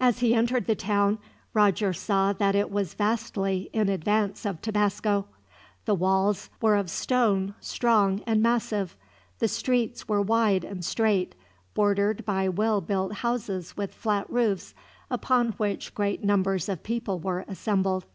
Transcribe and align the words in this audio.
As 0.00 0.20
he 0.20 0.34
entered 0.34 0.66
the 0.66 0.74
town, 0.74 1.18
Roger 1.52 1.92
saw 1.92 2.32
that 2.32 2.54
it 2.54 2.70
was 2.70 2.94
vastly 2.94 3.68
in 3.74 3.90
advance 3.90 4.46
of 4.46 4.62
Tabasco. 4.62 5.26
The 5.84 5.94
walls 5.94 6.48
were 6.62 6.74
of 6.74 6.88
stone, 6.88 7.54
strong 7.60 8.22
and 8.26 8.40
massive. 8.42 8.96
The 9.40 9.48
streets 9.48 10.08
were 10.08 10.22
wide 10.22 10.64
and 10.64 10.82
straight, 10.82 11.34
bordered 11.74 12.24
by 12.24 12.48
well 12.48 12.80
built 12.80 13.16
houses 13.16 13.76
with 13.76 13.92
flat 13.92 14.24
roofs, 14.30 14.72
upon 15.10 15.48
which 15.58 15.94
great 15.94 16.24
numbers 16.24 16.70
of 16.70 16.82
people 16.82 17.18
were 17.18 17.44
assembled. 17.46 18.06